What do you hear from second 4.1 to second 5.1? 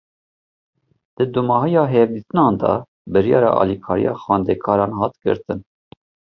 xwendekaran